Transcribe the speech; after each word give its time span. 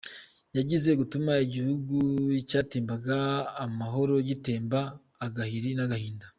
Zigiye 0.55 0.93
gutuma 1.01 1.31
igihugu 1.45 1.97
cyatembaga 2.49 3.17
amahoro 3.65 4.13
gitemba 4.29 4.79
agahiri 5.25 5.69
n’ahaginda. 5.77 6.25